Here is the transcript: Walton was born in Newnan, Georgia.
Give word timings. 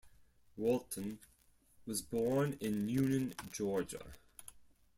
Walton 0.57 1.19
was 1.85 2.01
born 2.01 2.57
in 2.59 2.87
Newnan, 2.87 3.35
Georgia. 3.51 4.15